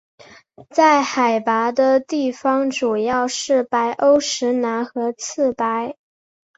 [0.71, 5.95] 在海拔的地方主要是白欧石楠和刺柏。